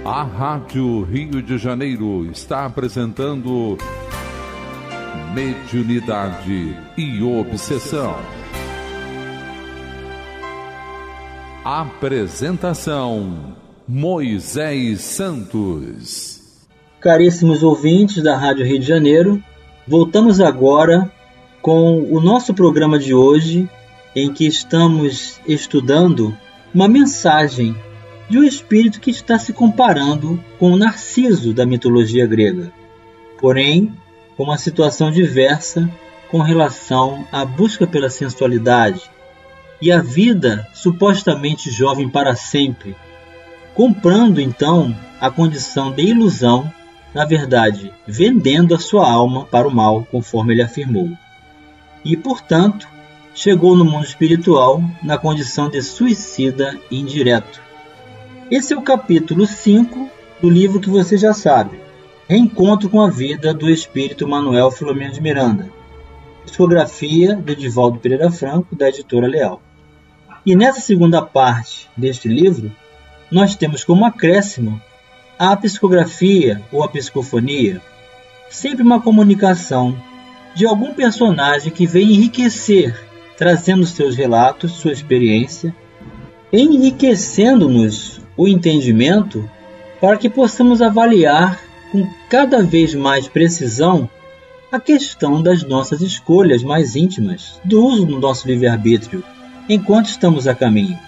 A 0.08 0.22
Rádio 0.22 1.02
Rio 1.02 1.42
de 1.42 1.58
Janeiro 1.58 2.30
está 2.30 2.64
apresentando 2.64 3.76
Mediunidade 5.34 6.78
e 6.96 7.22
Obsessão. 7.24 8.14
Apresentação: 11.64 13.56
Moisés 13.88 15.00
Santos. 15.00 16.68
Caríssimos 17.00 17.64
ouvintes 17.64 18.22
da 18.22 18.38
Rádio 18.38 18.64
Rio 18.64 18.78
de 18.78 18.86
Janeiro, 18.86 19.42
voltamos 19.88 20.40
agora 20.40 21.10
com 21.60 21.98
o 22.12 22.20
nosso 22.20 22.54
programa 22.54 22.96
de 22.96 23.12
hoje, 23.12 23.68
em 24.14 24.32
que 24.32 24.46
estamos 24.46 25.40
estudando 25.48 26.32
uma 26.72 26.86
mensagem 26.86 27.74
de 28.28 28.38
um 28.38 28.42
espírito 28.42 29.00
que 29.00 29.10
está 29.10 29.38
se 29.38 29.52
comparando 29.52 30.42
com 30.58 30.72
o 30.72 30.76
Narciso 30.76 31.54
da 31.54 31.64
mitologia 31.64 32.26
grega, 32.26 32.72
porém 33.38 33.92
com 34.36 34.44
uma 34.44 34.58
situação 34.58 35.10
diversa 35.10 35.88
com 36.30 36.40
relação 36.40 37.26
à 37.30 37.44
busca 37.44 37.86
pela 37.86 38.10
sensualidade 38.10 39.10
e 39.80 39.92
a 39.92 40.00
vida 40.00 40.66
supostamente 40.72 41.70
jovem 41.70 42.08
para 42.08 42.34
sempre, 42.34 42.96
comprando 43.74 44.40
então 44.40 44.96
a 45.20 45.30
condição 45.30 45.92
de 45.92 46.02
ilusão, 46.02 46.72
na 47.14 47.24
verdade, 47.24 47.92
vendendo 48.06 48.74
a 48.74 48.78
sua 48.78 49.10
alma 49.10 49.44
para 49.44 49.68
o 49.68 49.74
mal, 49.74 50.06
conforme 50.10 50.54
ele 50.54 50.62
afirmou. 50.62 51.10
E, 52.04 52.16
portanto, 52.16 52.88
chegou 53.34 53.76
no 53.76 53.84
mundo 53.84 54.04
espiritual 54.04 54.82
na 55.02 55.18
condição 55.18 55.68
de 55.68 55.82
suicida 55.82 56.78
indireto, 56.90 57.60
esse 58.50 58.72
é 58.72 58.76
o 58.76 58.82
capítulo 58.82 59.44
5 59.44 60.08
do 60.40 60.48
livro 60.48 60.80
que 60.80 60.88
você 60.88 61.18
já 61.18 61.32
sabe, 61.32 61.80
Reencontro 62.28 62.88
com 62.88 63.00
a 63.00 63.10
Vida 63.10 63.52
do 63.52 63.68
Espírito 63.68 64.28
Manuel 64.28 64.70
Filomeno 64.70 65.12
de 65.12 65.20
Miranda, 65.20 65.68
discografia 66.44 67.34
de 67.34 67.52
Edivaldo 67.52 67.98
Pereira 67.98 68.30
Franco, 68.30 68.76
da 68.76 68.88
editora 68.88 69.26
Leal. 69.26 69.60
E 70.44 70.54
nessa 70.54 70.80
segunda 70.80 71.20
parte 71.22 71.88
deste 71.96 72.28
livro, 72.28 72.70
nós 73.30 73.56
temos 73.56 73.82
como 73.82 74.04
acréscimo 74.04 74.80
a 75.36 75.56
psicografia 75.56 76.62
ou 76.70 76.84
a 76.84 76.88
psicofonia, 76.88 77.82
sempre 78.48 78.84
uma 78.84 79.00
comunicação 79.00 79.96
de 80.54 80.64
algum 80.64 80.94
personagem 80.94 81.72
que 81.72 81.86
vem 81.86 82.14
enriquecer, 82.14 82.96
trazendo 83.36 83.84
seus 83.84 84.14
relatos, 84.14 84.72
sua 84.72 84.92
experiência, 84.92 85.74
enriquecendo-nos 86.52 88.24
o 88.36 88.46
entendimento 88.46 89.48
para 90.00 90.16
que 90.16 90.28
possamos 90.28 90.82
avaliar 90.82 91.60
com 91.90 92.06
cada 92.28 92.62
vez 92.62 92.94
mais 92.94 93.28
precisão 93.28 94.08
a 94.70 94.80
questão 94.80 95.42
das 95.42 95.62
nossas 95.62 96.00
escolhas 96.00 96.62
mais 96.62 96.96
íntimas, 96.96 97.60
do 97.64 97.84
uso 97.84 98.04
do 98.04 98.18
nosso 98.18 98.46
livre-arbítrio, 98.46 99.22
enquanto 99.68 100.06
estamos 100.06 100.46
a 100.46 100.54
caminho. 100.54 100.98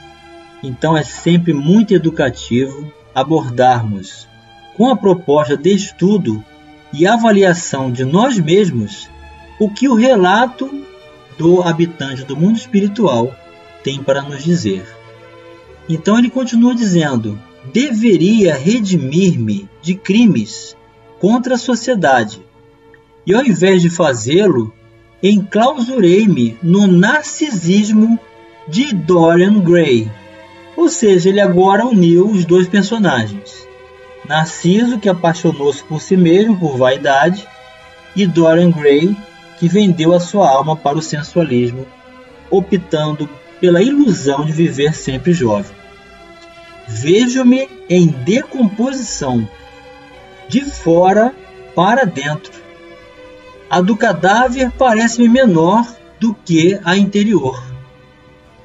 Então 0.62 0.96
é 0.96 1.02
sempre 1.02 1.52
muito 1.52 1.92
educativo 1.92 2.92
abordarmos, 3.14 4.26
com 4.76 4.88
a 4.88 4.96
proposta 4.96 5.56
de 5.56 5.74
estudo 5.74 6.42
e 6.92 7.06
avaliação 7.06 7.90
de 7.90 8.04
nós 8.04 8.38
mesmos, 8.38 9.08
o 9.58 9.68
que 9.68 9.88
o 9.88 9.94
relato 9.94 10.84
do 11.36 11.62
habitante 11.62 12.24
do 12.24 12.36
mundo 12.36 12.56
espiritual 12.56 13.34
tem 13.82 14.02
para 14.02 14.22
nos 14.22 14.42
dizer. 14.42 14.97
Então 15.88 16.18
ele 16.18 16.30
continua 16.30 16.74
dizendo: 16.74 17.38
deveria 17.72 18.54
redimir-me 18.54 19.68
de 19.80 19.94
crimes 19.94 20.76
contra 21.18 21.54
a 21.54 21.58
sociedade, 21.58 22.40
e 23.26 23.34
ao 23.34 23.44
invés 23.44 23.82
de 23.82 23.90
fazê-lo, 23.90 24.72
enclausurei-me 25.22 26.56
no 26.62 26.86
narcisismo 26.86 28.18
de 28.68 28.94
Dorian 28.94 29.60
Gray. 29.60 30.10
Ou 30.76 30.88
seja, 30.88 31.28
ele 31.28 31.40
agora 31.40 31.86
uniu 31.86 32.28
os 32.28 32.44
dois 32.44 32.68
personagens. 32.68 33.66
Narciso, 34.28 34.98
que 34.98 35.08
apaixonou-se 35.08 35.82
por 35.82 36.00
si 36.00 36.16
mesmo, 36.16 36.56
por 36.56 36.76
vaidade, 36.76 37.46
e 38.14 38.26
Dorian 38.26 38.70
Gray, 38.70 39.16
que 39.58 39.68
vendeu 39.68 40.14
a 40.14 40.20
sua 40.20 40.48
alma 40.48 40.76
para 40.76 40.98
o 40.98 41.02
sensualismo, 41.02 41.86
optando 42.50 43.28
pela 43.60 43.82
ilusão 43.82 44.44
de 44.44 44.52
viver 44.52 44.94
sempre 44.94 45.32
jovem. 45.32 45.77
Vejo-me 46.88 47.68
em 47.88 48.06
decomposição, 48.06 49.48
de 50.48 50.64
fora 50.64 51.34
para 51.74 52.04
dentro. 52.04 52.52
A 53.68 53.82
do 53.82 53.94
cadáver 53.94 54.72
parece-me 54.72 55.28
menor 55.28 55.86
do 56.18 56.34
que 56.34 56.80
a 56.82 56.96
interior. 56.96 57.62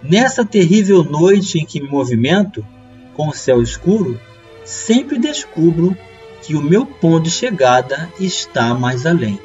Nessa 0.01 0.45
terrível 0.45 1.03
noite 1.03 1.59
em 1.59 1.65
que 1.65 1.81
me 1.81 1.89
movimento, 1.89 2.65
com 3.13 3.27
o 3.27 3.33
céu 3.33 3.61
escuro, 3.61 4.19
sempre 4.63 5.19
descubro 5.19 5.95
que 6.41 6.55
o 6.55 6.61
meu 6.61 6.85
ponto 6.85 7.23
de 7.23 7.31
chegada 7.31 8.09
está 8.19 8.73
mais 8.73 9.05
além. 9.05 9.39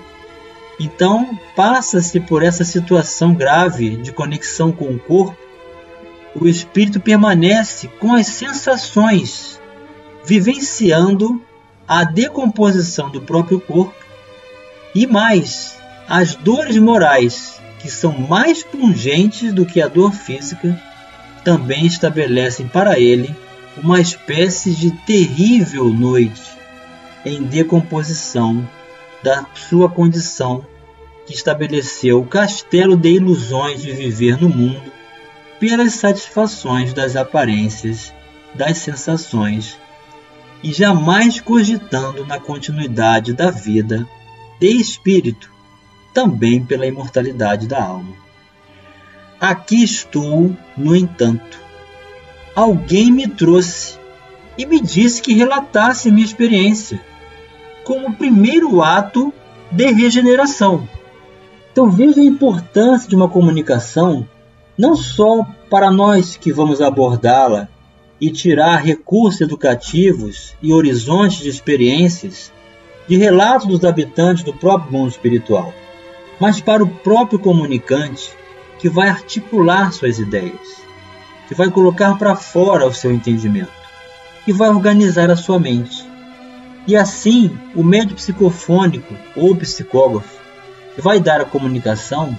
Então, 0.81 1.39
passa-se 1.57 2.21
por 2.21 2.43
essa 2.43 2.65
situação 2.65 3.35
grave 3.35 3.97
de 3.97 4.13
conexão 4.13 4.71
com 4.71 4.87
o 4.87 4.99
corpo, 4.99 5.37
o 6.35 6.47
espírito 6.47 7.01
permanece 7.01 7.89
com 8.01 8.13
as 8.13 8.27
sensações, 8.27 9.61
vivenciando 10.25 11.43
a 11.87 12.05
decomposição 12.05 13.11
do 13.11 13.21
próprio 13.21 13.61
corpo 13.61 13.95
e 14.95 15.07
mais 15.07 15.79
as 16.09 16.35
dores 16.35 16.77
morais, 16.79 17.61
que 17.79 17.91
são 17.91 18.13
mais 18.19 18.63
pungentes 18.63 19.53
do 19.53 19.65
que 19.65 19.81
a 19.81 19.89
dor 19.89 20.13
física, 20.13 20.81
também 21.45 21.87
estabelecem 21.87 22.67
para 22.67 22.99
ele 22.99 23.35
uma 23.83 24.01
espécie 24.01 24.73
de 24.73 24.91
terrível 24.91 25.85
noite 25.85 26.43
em 27.25 27.43
decomposição 27.43 28.69
da 29.23 29.47
sua 29.55 29.89
condição 29.89 30.65
que 31.27 31.35
estabeleceu 31.35 32.21
o 32.21 32.27
castelo 32.27 32.97
de 32.97 33.11
ilusões 33.11 33.83
de 33.83 33.93
viver 33.93 34.41
no 34.41 34.49
mundo 34.49 34.98
pelas 35.59 35.95
satisfações 35.95 36.93
das 36.93 37.17
aparências, 37.17 38.13
das 38.55 38.79
sensações 38.79 39.79
e 40.63 40.73
jamais 40.73 41.41
cogitando 41.41 42.25
na 42.27 42.39
continuidade 42.39 43.33
da 43.33 43.51
vida 43.51 44.07
de 44.59 44.69
espírito, 44.69 45.51
também 46.13 46.65
pela 46.65 46.87
imortalidade 46.87 47.67
da 47.67 47.83
alma. 47.83 48.15
Aqui 49.41 49.85
estou, 49.85 50.57
no 50.77 50.97
entanto, 50.97 51.61
alguém 52.55 53.11
me 53.11 53.29
trouxe 53.29 53.97
e 54.57 54.67
me 54.67 54.81
disse 54.81 55.23
que 55.23 55.35
relatasse 55.35 56.11
minha 56.11 56.27
experiência 56.27 57.01
como 57.85 58.17
primeiro 58.17 58.83
ato 58.83 59.33
de 59.71 59.93
regeneração. 59.93 60.89
Então 61.71 61.89
veja 61.89 62.21
a 62.21 62.25
importância 62.25 63.09
de 63.09 63.15
uma 63.15 63.29
comunicação 63.29 64.27
não 64.79 64.97
só 64.97 65.45
para 65.69 65.91
nós 65.91 66.37
que 66.37 66.53
vamos 66.53 66.81
abordá-la 66.81 67.69
e 68.21 68.31
tirar 68.31 68.77
recursos 68.79 69.41
educativos 69.41 70.55
e 70.63 70.73
horizontes 70.73 71.39
de 71.39 71.49
experiências 71.49 72.53
de 73.09 73.17
relatos 73.17 73.67
dos 73.67 73.85
habitantes 73.85 74.45
do 74.45 74.53
próprio 74.55 74.93
mundo 74.93 75.11
espiritual, 75.11 75.75
mas 76.39 76.61
para 76.61 76.83
o 76.83 76.89
próprio 76.89 77.39
comunicante 77.39 78.31
que 78.79 78.89
vai 78.89 79.09
articular 79.09 79.93
suas 79.93 80.19
ideias 80.19 80.79
que 81.49 81.55
vai 81.55 81.71
colocar 81.71 82.17
para 82.19 82.37
fora 82.37 82.87
o 82.87 82.93
seu 82.93 83.11
entendimento 83.11 83.73
e 84.47 84.53
vai 84.53 84.69
organizar 84.69 85.31
a 85.31 85.37
sua 85.37 85.59
mente. 85.59 86.07
E 86.87 86.95
assim, 86.95 87.59
o 87.75 87.83
médio 87.83 88.15
psicofônico 88.15 89.15
ou 89.35 89.57
psicógrafo 89.57 90.39
que 90.95 91.01
vai 91.01 91.19
dar 91.19 91.41
a 91.41 91.47
comunicação 91.47 92.37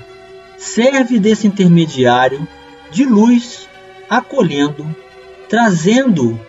serve 0.59 1.17
desse 1.17 1.47
intermediário 1.47 2.45
de 2.91 3.05
luz, 3.05 3.67
acolhendo, 4.09 4.85
trazendo 5.47 6.39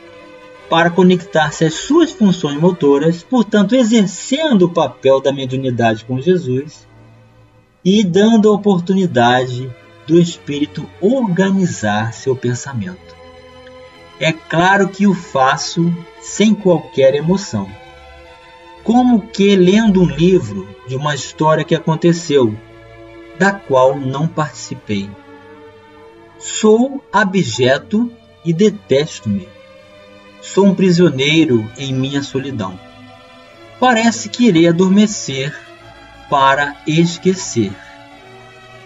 para 0.69 0.91
conectar-se 0.91 1.65
às 1.65 1.75
suas 1.75 2.13
funções 2.13 2.61
motoras, 2.61 3.23
portanto, 3.23 3.75
exercendo 3.75 4.67
o 4.67 4.71
papel 4.71 5.21
da 5.21 5.33
mediunidade 5.33 6.05
com 6.05 6.21
Jesus 6.21 6.87
e 7.85 8.05
dando 8.05 8.49
a 8.49 8.53
oportunidade 8.53 9.71
do 10.07 10.19
espírito 10.19 10.89
organizar 11.01 12.13
seu 12.13 12.37
pensamento. 12.37 13.15
É 14.19 14.33
claro 14.33 14.89
que 14.89 15.07
o 15.07 15.15
faço 15.15 15.93
sem 16.21 16.55
qualquer 16.55 17.15
emoção. 17.15 17.69
Como 18.85 19.23
que 19.29 19.57
lendo 19.57 20.03
um 20.03 20.07
livro 20.07 20.69
de 20.87 20.97
uma 20.97 21.15
história 21.15 21.65
que 21.65 21.75
aconteceu, 21.75 22.55
da 23.41 23.53
qual 23.53 23.99
não 23.99 24.29
participei. 24.29 25.09
Sou 26.39 27.03
abjeto 27.11 28.13
e 28.45 28.53
detesto-me. 28.53 29.49
Sou 30.43 30.67
um 30.67 30.75
prisioneiro 30.75 31.67
em 31.79 31.91
minha 31.95 32.23
solidão. 32.23 32.79
Parece 33.81 34.29
que 34.29 34.45
irei 34.45 34.69
adormecer 34.69 35.59
para 36.29 36.77
esquecer. 36.87 37.73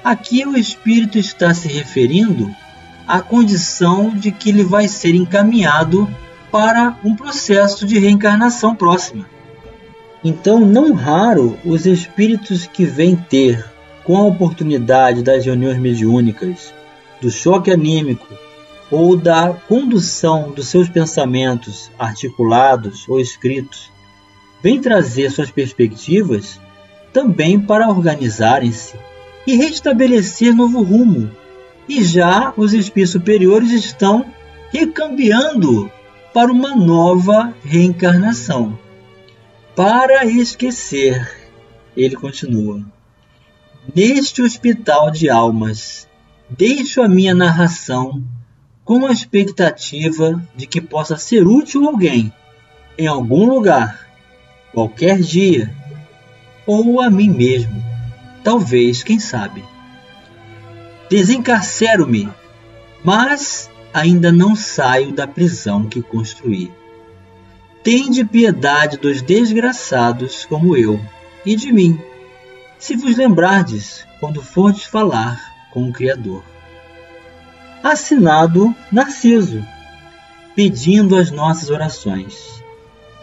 Aqui 0.04 0.46
o 0.46 0.56
espírito 0.56 1.18
está 1.18 1.52
se 1.52 1.66
referindo 1.66 2.48
à 3.08 3.20
condição 3.20 4.10
de 4.10 4.30
que 4.30 4.50
ele 4.50 4.62
vai 4.62 4.86
ser 4.86 5.16
encaminhado 5.16 6.08
para 6.52 6.96
um 7.02 7.16
processo 7.16 7.84
de 7.84 7.98
reencarnação 7.98 8.72
próxima. 8.76 9.26
Então, 10.22 10.60
não 10.60 10.92
raro, 10.92 11.58
os 11.64 11.86
espíritos 11.86 12.68
que 12.68 12.84
vêm 12.84 13.16
ter, 13.16 13.73
com 14.04 14.16
a 14.16 14.24
oportunidade 14.24 15.22
das 15.22 15.44
reuniões 15.44 15.78
mediúnicas, 15.78 16.72
do 17.20 17.30
choque 17.30 17.70
anímico 17.70 18.26
ou 18.90 19.16
da 19.16 19.52
condução 19.66 20.50
dos 20.50 20.68
seus 20.68 20.88
pensamentos 20.88 21.90
articulados 21.98 23.08
ou 23.08 23.18
escritos, 23.18 23.90
vêm 24.62 24.80
trazer 24.80 25.30
suas 25.30 25.50
perspectivas 25.50 26.60
também 27.12 27.58
para 27.58 27.88
organizarem-se 27.88 28.94
e 29.46 29.56
restabelecer 29.56 30.54
novo 30.54 30.82
rumo. 30.82 31.30
E 31.88 32.02
já 32.02 32.52
os 32.56 32.72
espíritos 32.72 33.12
superiores 33.12 33.70
estão 33.70 34.26
recambiando 34.70 35.90
para 36.32 36.50
uma 36.50 36.74
nova 36.74 37.54
reencarnação. 37.62 38.78
Para 39.76 40.24
esquecer, 40.24 41.30
ele 41.96 42.16
continua. 42.16 42.93
Neste 43.92 44.42
hospital 44.42 45.10
de 45.10 45.28
almas, 45.28 46.08
deixo 46.48 47.02
a 47.02 47.08
minha 47.08 47.34
narração 47.34 48.22
com 48.84 49.06
a 49.06 49.12
expectativa 49.12 50.40
de 50.54 50.66
que 50.66 50.80
possa 50.80 51.16
ser 51.16 51.46
útil 51.46 51.84
a 51.84 51.88
alguém, 51.88 52.32
em 52.96 53.06
algum 53.06 53.48
lugar, 53.48 54.08
qualquer 54.72 55.18
dia, 55.20 55.74
ou 56.66 57.00
a 57.00 57.10
mim 57.10 57.30
mesmo 57.30 57.94
Talvez, 58.44 59.02
quem 59.02 59.18
sabe. 59.18 59.64
Desencarcero-me, 61.08 62.28
mas 63.02 63.70
ainda 63.92 64.30
não 64.30 64.54
saio 64.54 65.12
da 65.12 65.26
prisão 65.26 65.88
que 65.88 66.02
construí. 66.02 66.70
Tende 67.82 68.22
piedade 68.22 68.98
dos 68.98 69.22
desgraçados 69.22 70.44
como 70.44 70.76
eu, 70.76 71.00
e 71.44 71.56
de 71.56 71.72
mim, 71.72 71.98
se 72.84 72.96
vos 72.96 73.16
lembrardes 73.16 74.06
quando 74.20 74.42
fordes 74.42 74.84
falar 74.84 75.54
com 75.70 75.88
o 75.88 75.90
Criador. 75.90 76.44
Assinado 77.82 78.76
Narciso, 78.92 79.64
pedindo 80.54 81.16
as 81.16 81.30
nossas 81.30 81.70
orações, 81.70 82.62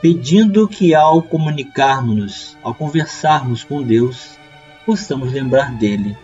pedindo 0.02 0.68
que 0.68 0.96
ao 0.96 1.22
comunicarmos-nos, 1.22 2.58
ao 2.64 2.74
conversarmos 2.74 3.64
com 3.64 3.84
Deus, 3.84 4.32
possamos 4.84 5.32
lembrar 5.32 5.72
dele, 5.74 6.18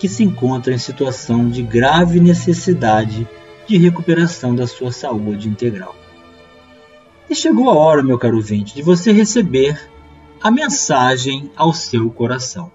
que 0.00 0.08
se 0.08 0.24
encontra 0.24 0.74
em 0.74 0.78
situação 0.78 1.48
de 1.48 1.62
grave 1.62 2.18
necessidade 2.18 3.24
de 3.68 3.78
recuperação 3.78 4.52
da 4.52 4.66
sua 4.66 4.90
saúde 4.90 5.48
integral. 5.48 5.94
E 7.30 7.36
chegou 7.36 7.70
a 7.70 7.74
hora, 7.74 8.02
meu 8.02 8.18
caro 8.18 8.34
ouvinte, 8.34 8.74
de 8.74 8.82
você 8.82 9.12
receber 9.12 9.93
a 10.42 10.50
mensagem 10.50 11.50
ao 11.56 11.72
seu 11.72 12.10
coração. 12.10 12.70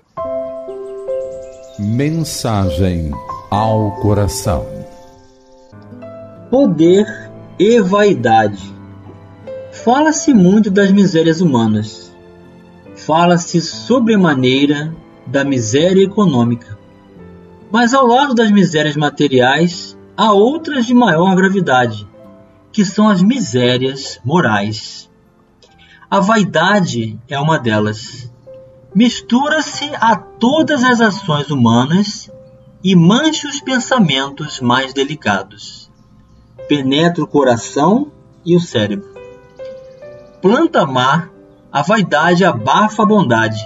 Mensagem 1.77 3.11
ao 3.49 3.91
coração. 4.01 4.65
Poder 6.49 7.05
e 7.57 7.79
vaidade. 7.79 8.73
Fala-se 9.71 10.33
muito 10.33 10.69
das 10.69 10.91
misérias 10.91 11.41
humanas. 11.41 12.11
Fala-se 12.95 13.61
sobremaneira 13.61 14.93
da 15.25 15.43
miséria 15.43 16.03
econômica. 16.03 16.77
Mas 17.71 17.93
ao 17.93 18.07
lado 18.07 18.33
das 18.33 18.51
misérias 18.51 18.95
materiais, 18.95 19.97
há 20.17 20.33
outras 20.33 20.85
de 20.85 20.93
maior 20.93 21.35
gravidade, 21.35 22.07
que 22.71 22.83
são 22.83 23.07
as 23.07 23.21
misérias 23.21 24.19
morais. 24.25 25.08
A 26.11 26.19
vaidade 26.19 27.19
é 27.27 27.39
uma 27.39 27.59
delas. 27.59 28.33
Mistura-se 28.95 29.91
a 30.01 30.15
todas 30.15 30.83
as 30.83 30.99
ações 30.99 31.51
humanas 31.51 32.31
e 32.83 32.95
mancha 32.95 33.47
os 33.47 33.61
pensamentos 33.61 34.59
mais 34.59 34.91
delicados. 34.91 35.91
Penetra 36.67 37.23
o 37.23 37.27
coração 37.27 38.11
e 38.43 38.55
o 38.55 38.59
cérebro. 38.59 39.07
Planta 40.41 40.83
má, 40.83 41.29
a 41.71 41.83
vaidade 41.83 42.43
abafa 42.43 43.03
a 43.03 43.05
bondade. 43.05 43.61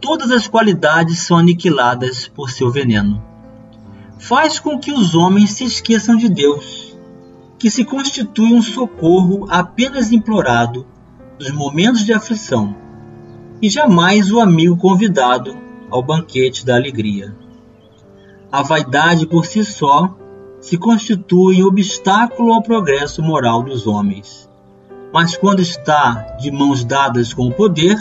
Todas 0.00 0.32
as 0.32 0.48
qualidades 0.48 1.20
são 1.20 1.38
aniquiladas 1.38 2.26
por 2.26 2.50
seu 2.50 2.68
veneno. 2.68 3.22
Faz 4.18 4.58
com 4.58 4.76
que 4.76 4.90
os 4.90 5.14
homens 5.14 5.52
se 5.52 5.62
esqueçam 5.62 6.16
de 6.16 6.28
Deus 6.28 6.98
que 7.56 7.70
se 7.70 7.84
constitui 7.84 8.52
um 8.52 8.62
socorro 8.62 9.46
apenas 9.48 10.12
implorado 10.12 10.86
nos 11.38 11.50
momentos 11.52 12.04
de 12.04 12.12
aflição, 12.12 12.76
e 13.60 13.68
jamais 13.68 14.30
o 14.32 14.40
amigo 14.40 14.76
convidado 14.76 15.56
ao 15.90 16.02
banquete 16.02 16.64
da 16.64 16.76
alegria. 16.76 17.34
A 18.50 18.62
vaidade 18.62 19.26
por 19.26 19.46
si 19.46 19.64
só 19.64 20.16
se 20.60 20.76
constitui 20.76 21.62
obstáculo 21.62 22.52
ao 22.52 22.62
progresso 22.62 23.22
moral 23.22 23.62
dos 23.62 23.86
homens, 23.86 24.48
mas 25.12 25.36
quando 25.36 25.60
está 25.60 26.36
de 26.40 26.50
mãos 26.50 26.84
dadas 26.84 27.32
com 27.32 27.48
o 27.48 27.54
poder, 27.54 27.96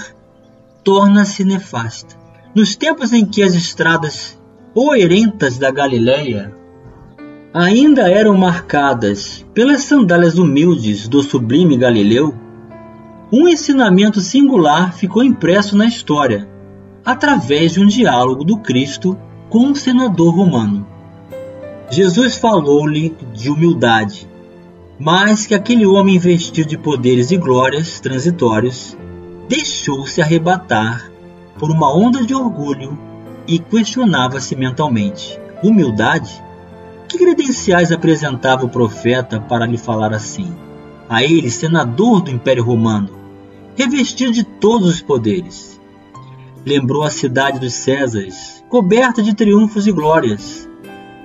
torna-se 0.84 1.44
nefasta. 1.44 2.16
Nos 2.56 2.76
tempos 2.76 3.14
em 3.14 3.26
que 3.26 3.44
as 3.44 3.54
estradas 3.54 4.40
poerentas 4.74 5.58
da 5.58 5.70
Galileia 5.70 6.56
ainda 7.54 8.10
eram 8.10 8.38
marcadas 8.38 9.46
pelas 9.54 9.84
sandálias 9.84 10.38
humildes 10.38 11.08
do 11.08 11.22
sublime 11.24 11.78
Galileu, 11.78 12.34
um 13.32 13.48
ensinamento 13.48 14.22
singular 14.22 14.94
ficou 14.94 15.24
impresso 15.24 15.76
na 15.76 15.86
história, 15.86 16.48
através 17.04 17.74
de 17.74 17.82
um 17.82 17.88
diálogo 17.88 18.44
do 18.44 18.58
Cristo 18.58 19.18
com 19.50 19.66
um 19.66 19.76
senador 19.76 20.34
romano. 20.34 20.88
Jesus 21.90 22.36
falou-lhe 22.36 23.16
de 23.34 23.50
humildade, 23.50 24.30
mas 25.00 25.46
que 25.46 25.54
aquele 25.54 25.86
homem 25.86 26.18
vestido 26.18 26.70
de 26.70 26.78
poderes 26.78 27.32
e 27.32 27.38
glórias 27.38 28.00
transitórios 28.00 28.98
deixou-se 29.48 30.22
arrebatar 30.22 31.12
por 31.58 31.70
uma 31.70 31.94
onda 31.94 32.26
de 32.26 32.34
orgulho 32.34 32.98
e 33.46 33.60
questionava-se 33.60 34.56
mentalmente: 34.56 35.40
humildade? 35.64 36.44
Que 37.08 37.18
credenciais 37.18 37.92
apresentava 37.92 38.66
o 38.66 38.70
profeta 38.70 39.40
para 39.40 39.66
lhe 39.66 39.78
falar 39.78 40.14
assim? 40.14 40.54
A 41.10 41.24
ele, 41.24 41.50
senador 41.50 42.22
do 42.22 42.32
Império 42.32 42.64
Romano, 42.64 43.10
revestido 43.76 44.32
de 44.32 44.44
todos 44.44 44.90
os 44.90 45.02
poderes. 45.02 45.80
Lembrou 46.66 47.04
a 47.04 47.10
cidade 47.10 47.60
dos 47.60 47.74
Césares, 47.74 48.64
coberta 48.70 49.24
de 49.24 49.34
triunfos 49.34 49.88
e 49.88 49.92
glórias, 49.92 50.68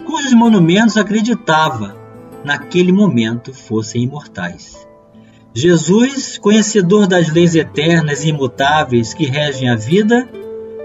cujos 0.07 0.33
monumentos 0.35 0.97
acreditava, 0.97 1.97
naquele 2.45 2.93
momento, 2.93 3.53
fossem 3.53 4.03
imortais. 4.03 4.87
Jesus, 5.55 6.39
conhecedor 6.39 7.07
das 7.07 7.33
leis 7.33 7.55
eternas 7.55 8.25
e 8.25 8.29
imutáveis 8.29 9.13
que 9.13 9.27
regem 9.27 9.69
a 9.69 9.77
vida, 9.77 10.29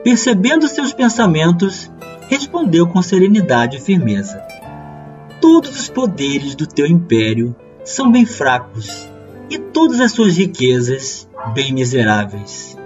percebendo 0.03 0.67
seus 0.67 0.91
pensamentos, 0.91 1.91
respondeu 2.27 2.88
com 2.88 3.01
serenidade 3.01 3.77
e 3.77 3.81
firmeza: 3.81 4.41
Todos 5.39 5.79
os 5.79 5.89
poderes 5.89 6.55
do 6.55 6.67
teu 6.67 6.86
império 6.86 7.55
são 7.88 8.12
bem 8.12 8.26
fracos, 8.26 9.10
e 9.50 9.58
todas 9.58 10.02
as 10.02 10.12
suas 10.12 10.36
riquezas 10.36 11.26
bem 11.54 11.71
miseráveis. 11.71 12.78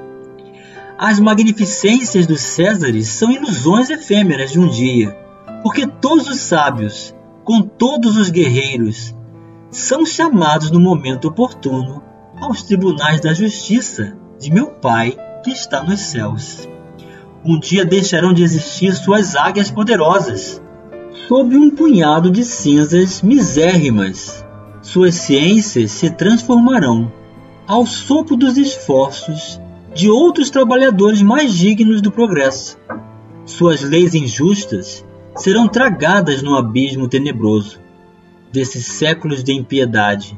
As 0.96 1.20
magnificências 1.20 2.28
dos 2.28 2.40
Césares 2.42 3.08
são 3.08 3.32
ilusões 3.32 3.90
efêmeras 3.90 4.52
de 4.52 4.60
um 4.60 4.68
dia, 4.68 5.18
porque 5.64 5.88
todos 5.88 6.30
os 6.30 6.40
sábios, 6.40 7.16
com 7.44 7.64
todos 7.64 8.16
os 8.16 8.30
guerreiros, 8.30 9.16
são 9.72 10.06
chamados 10.06 10.70
no 10.70 10.80
momento 10.80 11.30
oportuno 11.30 12.04
aos 12.40 12.62
tribunais 12.62 13.20
da 13.20 13.34
justiça 13.34 14.16
de 14.40 14.54
meu 14.54 14.68
Pai 14.68 15.18
que 15.44 15.50
está 15.50 15.82
nos 15.82 16.00
céus. 16.00 16.70
Um 17.44 17.60
dia 17.60 17.84
deixarão 17.84 18.34
de 18.34 18.44
existir 18.44 18.94
suas 18.94 19.36
águias 19.36 19.72
poderosas, 19.72 20.62
sob 21.28 21.58
um 21.58 21.72
punhado 21.72 22.30
de 22.30 22.46
cinzas 22.46 23.24
misérrimas. 23.24 24.40
Suas 24.82 25.15
ciências 25.15 25.91
se 25.91 26.10
transformarão 26.10 27.12
ao 27.67 27.86
sopro 27.86 28.36
dos 28.36 28.58
esforços 28.58 29.62
de 29.94 30.10
outros 30.10 30.50
trabalhadores 30.50 31.22
mais 31.22 31.54
dignos 31.54 32.02
do 32.02 32.12
progresso. 32.12 32.78
Suas 33.46 33.82
leis 33.82 34.15
injustas 34.15 35.06
serão 35.36 35.67
tragadas 35.67 36.41
no 36.41 36.56
abismo 36.56 37.08
tenebroso 37.08 37.80
desses 38.52 38.86
séculos 38.86 39.44
de 39.44 39.54
impiedade, 39.54 40.38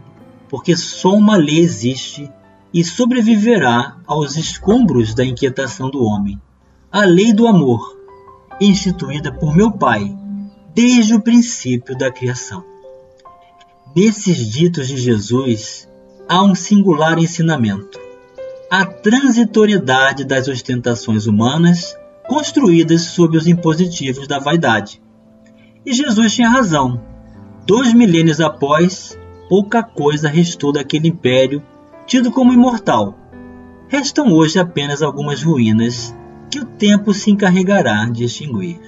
porque 0.50 0.76
só 0.76 1.16
uma 1.16 1.38
lei 1.38 1.60
existe 1.60 2.30
e 2.74 2.84
sobreviverá 2.84 3.98
aos 4.06 4.36
escombros 4.36 5.14
da 5.14 5.24
inquietação 5.24 5.90
do 5.90 6.04
homem. 6.04 6.40
A 6.92 7.06
lei 7.06 7.34
do 7.34 7.48
amor, 7.48 7.98
instituída 8.60 9.32
por 9.32 9.56
meu 9.56 9.72
Pai 9.72 10.16
desde 10.76 11.16
o 11.16 11.22
princípio 11.22 11.98
da 11.98 12.12
criação. 12.12 12.73
Nesses 13.96 14.50
ditos 14.50 14.88
de 14.88 14.98
Jesus 14.98 15.88
há 16.28 16.44
um 16.44 16.56
singular 16.56 17.20
ensinamento: 17.20 18.00
a 18.68 18.84
transitoriedade 18.84 20.26
das 20.26 20.48
ostentações 20.48 21.28
humanas 21.28 21.96
construídas 22.28 23.02
sob 23.02 23.38
os 23.38 23.46
impositivos 23.46 24.28
da 24.28 24.40
vaidade. 24.40 25.00
E 25.86 25.94
Jesus 25.94 26.34
tinha 26.34 26.50
razão. 26.50 27.00
Dois 27.68 27.94
milênios 27.94 28.42
após, 28.42 29.16
pouca 29.48 29.84
coisa 29.84 30.28
restou 30.28 30.72
daquele 30.72 31.10
império 31.10 31.62
tido 32.08 32.32
como 32.32 32.52
imortal. 32.52 33.16
Restam 33.88 34.34
hoje 34.34 34.58
apenas 34.58 35.04
algumas 35.04 35.44
ruínas 35.44 36.16
que 36.50 36.60
o 36.60 36.66
tempo 36.66 37.14
se 37.14 37.30
encarregará 37.30 38.06
de 38.06 38.24
extinguir. 38.24 38.80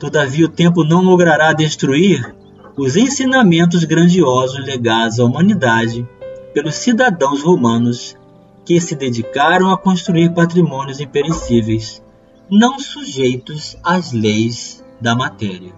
Todavia, 0.00 0.46
o 0.46 0.50
tempo 0.50 0.82
não 0.82 1.02
logrará 1.02 1.52
destruir 1.52 2.34
os 2.76 2.96
ensinamentos 2.96 3.84
grandiosos 3.84 4.64
legados 4.64 5.20
à 5.20 5.24
humanidade 5.24 6.06
pelos 6.52 6.74
cidadãos 6.74 7.42
romanos 7.42 8.16
que 8.64 8.80
se 8.80 8.96
dedicaram 8.96 9.70
a 9.70 9.78
construir 9.78 10.32
patrimônios 10.32 10.98
imperecíveis, 11.00 12.02
não 12.50 12.78
sujeitos 12.78 13.76
às 13.82 14.12
leis 14.12 14.84
da 15.00 15.14
matéria. 15.14 15.72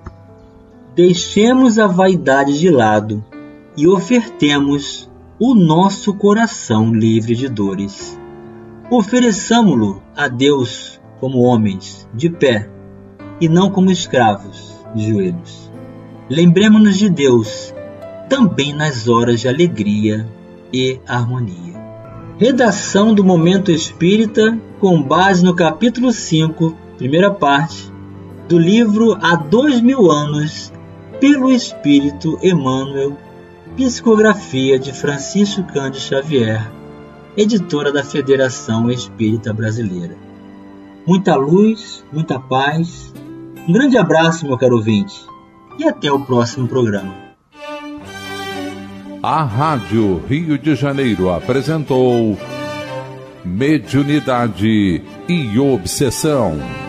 Deixemos 0.94 1.78
a 1.78 1.86
vaidade 1.86 2.58
de 2.58 2.70
lado 2.70 3.22
e 3.76 3.86
ofertemos 3.86 5.10
o 5.38 5.54
nosso 5.54 6.14
coração 6.14 6.94
livre 6.94 7.34
de 7.34 7.48
dores. 7.48 8.18
Ofereçamo-lo 8.90 10.02
a 10.16 10.28
Deus 10.28 10.98
como 11.20 11.42
homens, 11.42 12.08
de 12.14 12.30
pé, 12.30 12.70
e 13.38 13.48
não 13.48 13.70
como 13.70 13.90
escravos 13.90 14.74
de 14.94 15.10
joelhos. 15.10 15.65
Lembremos-nos 16.28 16.96
de 16.96 17.08
Deus 17.08 17.72
também 18.28 18.74
nas 18.74 19.06
horas 19.06 19.40
de 19.40 19.48
alegria 19.48 20.26
e 20.72 20.98
harmonia. 21.06 21.76
Redação 22.36 23.14
do 23.14 23.22
Momento 23.22 23.70
Espírita 23.70 24.58
com 24.80 25.00
base 25.00 25.44
no 25.44 25.54
capítulo 25.54 26.12
5, 26.12 26.76
primeira 26.98 27.30
parte, 27.30 27.92
do 28.48 28.58
livro 28.58 29.16
Há 29.22 29.36
Dois 29.36 29.80
Mil 29.80 30.10
Anos, 30.10 30.72
pelo 31.20 31.52
Espírito 31.52 32.36
Emmanuel, 32.42 33.16
psicografia 33.76 34.80
de 34.80 34.92
Francisco 34.92 35.62
Cândido 35.62 36.00
Xavier, 36.00 36.68
editora 37.36 37.92
da 37.92 38.02
Federação 38.02 38.90
Espírita 38.90 39.52
Brasileira. 39.52 40.16
Muita 41.06 41.36
luz, 41.36 42.04
muita 42.12 42.40
paz. 42.40 43.14
Um 43.68 43.72
grande 43.72 43.96
abraço, 43.96 44.44
meu 44.44 44.58
caro 44.58 44.76
ouvinte, 44.76 45.24
e 45.78 45.86
até 45.86 46.10
o 46.10 46.20
próximo 46.20 46.66
programa. 46.68 47.14
A 49.22 49.42
Rádio 49.42 50.22
Rio 50.28 50.58
de 50.58 50.74
Janeiro 50.74 51.30
apresentou 51.30 52.38
Mediunidade 53.44 55.02
e 55.28 55.58
Obsessão. 55.58 56.85